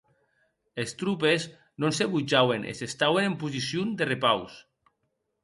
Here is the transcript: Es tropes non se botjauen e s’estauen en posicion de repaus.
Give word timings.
Es 0.83 0.93
tropes 1.01 1.41
non 1.83 1.91
se 1.97 2.07
botjauen 2.15 2.61
e 2.71 2.73
s’estauen 2.79 3.25
en 3.33 3.37
posicion 3.45 3.87
de 4.01 4.05
repaus. 4.13 4.53